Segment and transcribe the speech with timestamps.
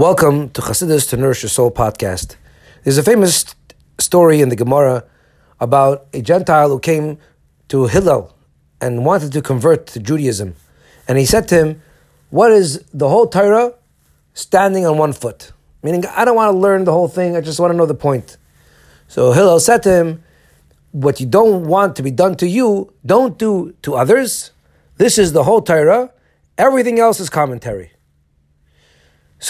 [0.00, 2.36] Welcome to Chassidus to Nourish Your Soul podcast.
[2.84, 3.54] There's a famous
[3.98, 5.04] story in the Gemara
[5.60, 7.18] about a Gentile who came
[7.68, 8.34] to Hillel
[8.80, 10.56] and wanted to convert to Judaism.
[11.06, 11.82] And he said to him,
[12.30, 13.74] What is the whole Torah
[14.32, 15.52] standing on one foot?
[15.82, 17.94] Meaning, I don't want to learn the whole thing, I just want to know the
[17.94, 18.38] point.
[19.06, 20.22] So Hillel said to him,
[20.92, 24.52] What you don't want to be done to you, don't do to others.
[24.96, 26.10] This is the whole Torah,
[26.56, 27.92] everything else is commentary.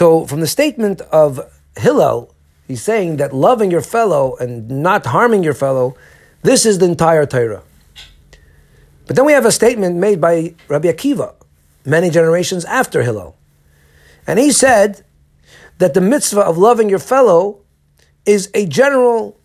[0.01, 1.39] So, from the statement of
[1.77, 2.35] Hillel,
[2.67, 5.95] he's saying that loving your fellow and not harming your fellow,
[6.43, 7.61] this is the entire Torah.
[9.07, 11.35] But then we have a statement made by Rabbi Akiva,
[11.85, 13.37] many generations after Hillel.
[14.27, 15.05] And he said
[15.77, 17.59] that the mitzvah of loving your fellow
[18.25, 19.37] is a general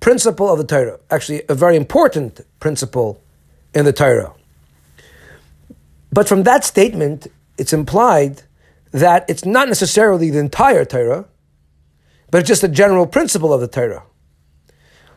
[0.00, 3.20] principle of the Torah, actually, a very important principle
[3.74, 4.32] in the Torah.
[6.10, 7.26] But from that statement,
[7.58, 8.40] it's implied
[8.92, 11.26] that it's not necessarily the entire Torah,
[12.30, 14.02] but it's just a general principle of the Torah.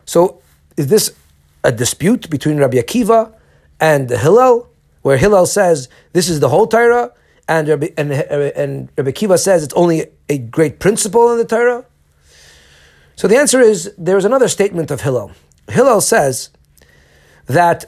[0.04, 0.42] So,
[0.76, 1.14] is this
[1.62, 3.34] a dispute between Rabbi Akiva
[3.78, 4.68] and Hillel,
[5.02, 7.12] where Hillel says this is the whole Torah,
[7.48, 11.84] and Rabbi, and, and Rabbi Akiva says it's only a great principle in the Torah?
[13.16, 15.32] So the answer is there's another statement of Hillel.
[15.68, 16.50] Hillel says
[17.46, 17.84] that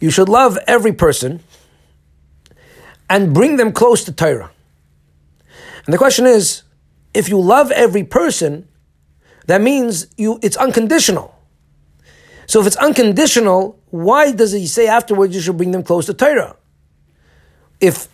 [0.00, 1.40] you should love every person
[3.08, 4.50] and bring them close to Torah.
[5.84, 6.62] And the question is,
[7.14, 8.68] if you love every person,
[9.46, 11.34] that means you it's unconditional.
[12.46, 16.14] So if it's unconditional, why does he say afterwards you should bring them close to
[16.14, 16.56] Torah?
[17.80, 18.08] If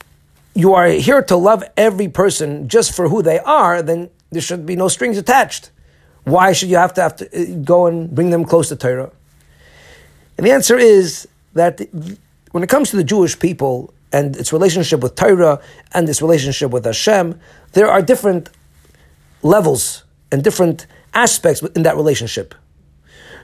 [0.54, 4.66] you are here to love every person just for who they are, then there should
[4.66, 5.70] be no strings attached.
[6.24, 9.10] Why should you have to have to uh, go and bring them close to Torah?
[10.36, 11.80] And the answer is that
[12.52, 15.60] when it comes to the Jewish people, and its relationship with Torah
[15.92, 17.40] and its relationship with Hashem,
[17.72, 18.50] there are different
[19.42, 22.54] levels and different aspects in that relationship.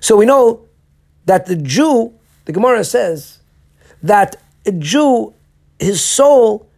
[0.01, 0.67] So we know
[1.25, 2.15] that the Jew,
[2.45, 3.41] the Gemara says,
[4.03, 5.35] that a Jew,
[5.79, 6.69] his soul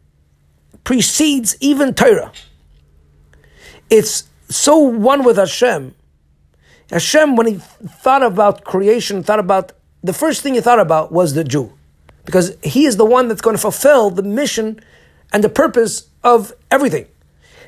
[0.85, 2.33] precedes even Torah.
[3.91, 5.95] It's so one with Hashem.
[6.91, 11.35] Hashem, when he thought about creation, thought about the first thing he thought about was
[11.35, 11.73] the Jew
[12.25, 14.81] because he is the one that's going to fulfill the mission
[15.33, 17.07] and the purpose of everything.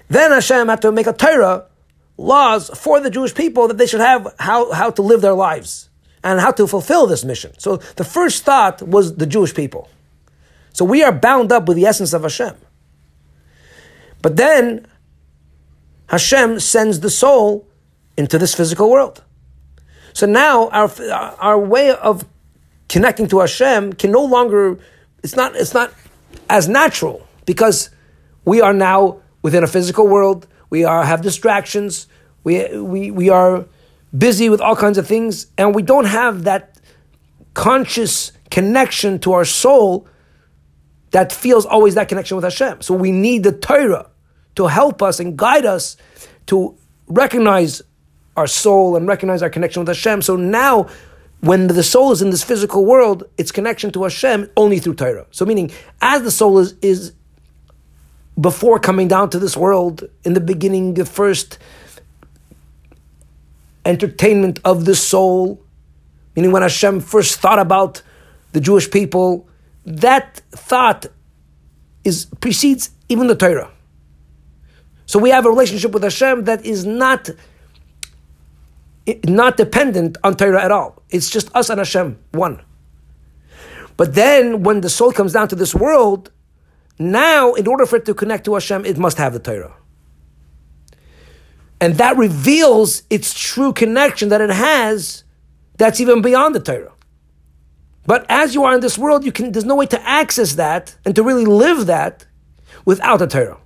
[0.08, 1.66] Then Hashem had to make a Torah,
[2.16, 5.88] laws for the Jewish people that they should have how, how to live their lives
[6.22, 7.52] and how to fulfill this mission.
[7.58, 9.88] So the first thought was the Jewish people.
[10.72, 12.54] So we are bound up with the essence of Hashem.
[14.20, 14.86] But then
[16.08, 17.66] Hashem sends the soul
[18.16, 19.22] into this physical world.
[20.12, 20.90] So now our,
[21.40, 22.24] our way of
[22.92, 24.78] connecting to Hashem can no longer,
[25.22, 25.94] it's not, it's not
[26.50, 27.88] as natural because
[28.44, 30.46] we are now within a physical world.
[30.68, 32.06] We are, have distractions.
[32.44, 33.64] We, we, we are
[34.16, 36.78] busy with all kinds of things and we don't have that
[37.54, 40.06] conscious connection to our soul
[41.12, 42.82] that feels always that connection with Hashem.
[42.82, 44.10] So we need the Torah
[44.56, 45.96] to help us and guide us
[46.46, 46.76] to
[47.06, 47.80] recognize
[48.36, 50.20] our soul and recognize our connection with Hashem.
[50.20, 50.88] So now
[51.42, 55.26] when the soul is in this physical world, its connection to Hashem only through Torah.
[55.32, 57.12] So, meaning, as the soul is, is
[58.40, 61.58] before coming down to this world, in the beginning, the first
[63.84, 65.60] entertainment of the soul,
[66.36, 68.02] meaning when Hashem first thought about
[68.52, 69.48] the Jewish people,
[69.84, 71.06] that thought
[72.04, 73.72] is precedes even the Torah.
[75.06, 77.30] So we have a relationship with Hashem that is not
[79.26, 81.02] not dependent on Torah at all.
[81.10, 82.62] It's just us and Hashem, one.
[83.96, 86.30] But then when the soul comes down to this world,
[86.98, 89.74] now in order for it to connect to Hashem, it must have the Torah.
[91.80, 95.24] And that reveals its true connection that it has
[95.78, 96.92] that's even beyond the Torah.
[98.06, 100.96] But as you are in this world, you can there's no way to access that
[101.04, 102.26] and to really live that
[102.84, 103.58] without the Torah.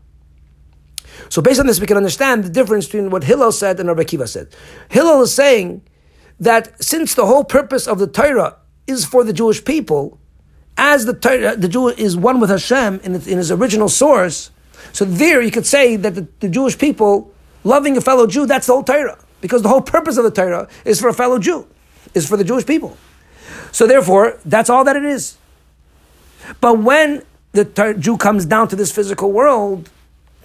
[1.29, 4.03] So based on this, we can understand the difference between what Hillel said and Rabbi
[4.03, 4.49] Akiva said.
[4.89, 5.83] Hillel is saying
[6.39, 8.57] that since the whole purpose of the Torah
[8.87, 10.19] is for the Jewish people,
[10.77, 14.51] as the Torah, the Jew is one with Hashem in, in his original source,
[14.93, 17.33] so there you could say that the, the Jewish people
[17.65, 19.19] loving a fellow Jew, that's the whole Torah.
[19.41, 21.67] Because the whole purpose of the Torah is for a fellow Jew,
[22.15, 22.97] is for the Jewish people.
[23.73, 25.37] So therefore, that's all that it is.
[26.61, 27.23] But when
[27.53, 29.91] the Jew comes down to this physical world,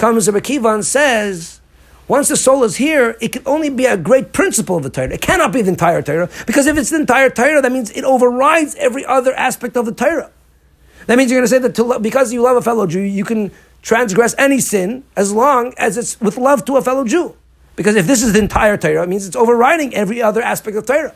[0.01, 1.62] comes Rabbi Akiva and says,
[2.07, 5.13] once the soul is here, it can only be a great principle of the Torah.
[5.13, 8.03] It cannot be the entire Torah, because if it's the entire Torah, that means it
[8.03, 10.31] overrides every other aspect of the Torah.
[11.06, 13.24] That means you're going to say that to, because you love a fellow Jew, you
[13.24, 13.51] can
[13.83, 17.36] transgress any sin as long as it's with love to a fellow Jew.
[17.75, 20.88] Because if this is the entire Torah, it means it's overriding every other aspect of
[20.88, 21.13] Torah.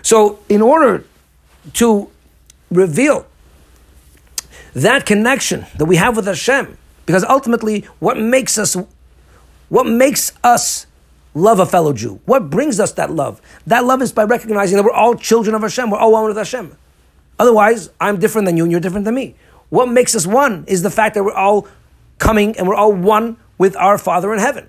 [0.00, 1.04] So, in order
[1.74, 2.10] to
[2.70, 3.26] reveal
[4.74, 8.76] that connection that we have with Hashem, because ultimately, what makes us,
[9.68, 10.86] what makes us
[11.34, 12.20] love a fellow Jew?
[12.24, 13.40] What brings us that love?
[13.66, 15.90] That love is by recognizing that we're all children of Hashem.
[15.90, 16.76] We're all one with Hashem.
[17.38, 19.34] Otherwise, I'm different than you and you're different than me.
[19.70, 21.66] What makes us one is the fact that we're all
[22.18, 24.68] coming and we're all one with our Father in heaven.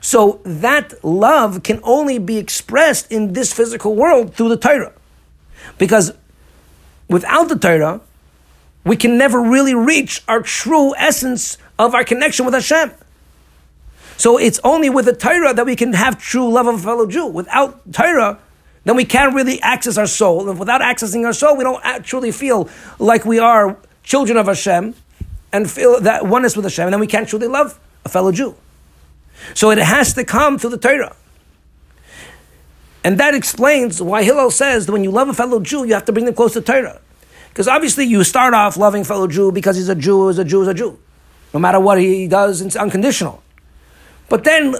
[0.00, 4.92] So that love can only be expressed in this physical world through the Torah.
[5.78, 6.12] Because
[7.08, 8.00] without the Torah,
[8.84, 12.92] we can never really reach our true essence of our connection with Hashem.
[14.16, 17.06] So it's only with the Torah that we can have true love of a fellow
[17.06, 17.26] Jew.
[17.26, 18.38] Without Torah,
[18.84, 20.48] then we can't really access our soul.
[20.48, 22.68] And without accessing our soul, we don't truly feel
[22.98, 24.94] like we are children of Hashem
[25.52, 26.86] and feel that oneness with Hashem.
[26.86, 28.54] And then we can't truly love a fellow Jew.
[29.54, 31.16] So it has to come through the Torah.
[33.04, 36.04] And that explains why Hillel says that when you love a fellow Jew, you have
[36.04, 37.00] to bring them close to Torah.
[37.52, 40.62] Because obviously you start off loving fellow Jew because he's a Jew, is a Jew,
[40.62, 40.98] is a Jew.
[41.52, 43.42] No matter what he does, it's unconditional.
[44.30, 44.76] But then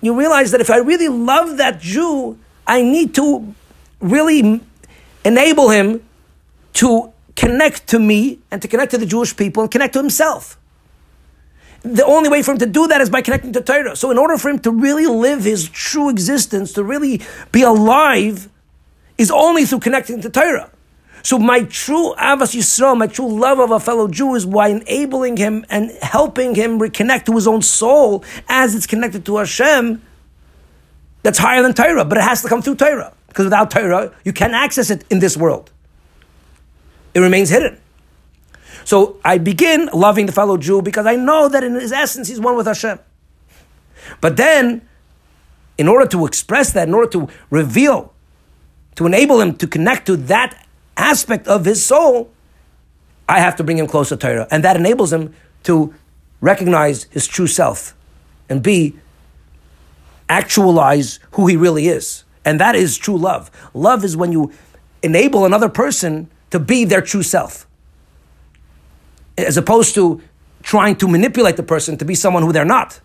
[0.00, 2.36] you realize that if I really love that Jew,
[2.66, 3.54] I need to
[4.00, 4.60] really
[5.24, 6.02] enable him
[6.74, 10.58] to connect to me and to connect to the Jewish people and connect to himself.
[11.82, 13.94] The only way for him to do that is by connecting to Torah.
[13.94, 17.22] So, in order for him to really live his true existence, to really
[17.52, 18.48] be alive,
[19.16, 20.70] is only through connecting to Torah.
[21.22, 25.36] So my true Ahavas Yisrael, my true love of a fellow Jew is by enabling
[25.36, 30.02] him and helping him reconnect to his own soul as it's connected to Hashem.
[31.22, 33.12] That's higher than Torah, but it has to come through Torah.
[33.28, 35.70] Because without Torah, you can't access it in this world.
[37.14, 37.78] It remains hidden.
[38.84, 42.40] So I begin loving the fellow Jew because I know that in his essence he's
[42.40, 42.98] one with Hashem.
[44.20, 44.82] But then,
[45.76, 48.12] in order to express that, in order to reveal,
[48.96, 50.66] to enable him to connect to that
[51.00, 52.30] aspect of his soul,
[53.28, 54.48] I have to bring him closer to Torah.
[54.50, 55.94] And that enables him to
[56.40, 57.94] recognize his true self
[58.48, 58.96] and be,
[60.28, 62.24] actualize who he really is.
[62.44, 63.50] And that is true love.
[63.74, 64.52] Love is when you
[65.02, 67.66] enable another person to be their true self,
[69.38, 70.20] as opposed to
[70.62, 73.00] trying to manipulate the person to be someone who they're not.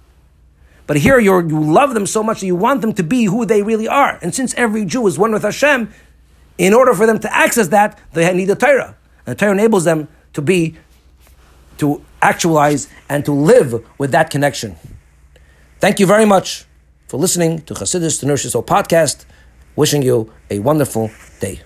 [0.87, 3.45] But here you you love them so much that you want them to be who
[3.45, 4.19] they really are.
[4.21, 5.91] And since every Jew is one with Hashem,
[6.57, 8.95] in order for them to access that, they need the Torah.
[9.25, 10.75] And the Torah enables them to be,
[11.77, 14.75] to actualize and to live with that connection.
[15.79, 16.65] Thank you very much
[17.07, 19.25] for listening to Chassidus to Soul podcast.
[19.75, 21.11] Wishing you a wonderful
[21.41, 21.59] day.